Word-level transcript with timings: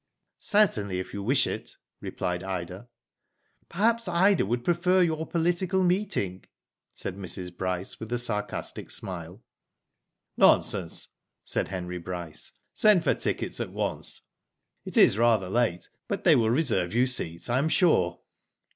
"Certainly, 0.39 0.99
if 0.99 1.13
you 1.13 1.21
wish 1.21 1.45
it," 1.45 1.77
replied 1.99 2.41
Ida. 2.41 2.73
Digitized 2.75 2.79
byGoogk 2.79 2.79
A 2.79 3.33
MYSTERY. 3.37 3.67
13 3.67 3.67
'* 3.67 3.69
Perhaps 3.69 4.07
Ida 4.07 4.45
would 4.47 4.63
prefer 4.63 5.01
your 5.03 5.27
political 5.27 5.83
meet 5.83 6.17
ing," 6.17 6.43
said 6.95 7.15
Mrs. 7.17 7.55
Bryce, 7.55 7.99
with 7.99 8.11
a 8.11 8.17
sarcastic 8.17 8.89
smile. 8.89 9.43
'* 9.91 10.37
Nonsense," 10.43 11.09
said 11.43 11.67
Henry 11.67 11.99
Bryce. 11.99 12.53
Send 12.73 13.03
for 13.03 13.13
tickets 13.13 13.59
at 13.59 13.69
once. 13.71 14.21
It 14.85 14.97
is 14.97 15.19
rather 15.19 15.51
late, 15.51 15.87
but 16.07 16.23
they 16.23 16.35
will 16.35 16.49
reserve 16.49 16.95
you 16.95 17.05
seats 17.05 17.47
I 17.47 17.59
am 17.59 17.69
sure." 17.69 18.21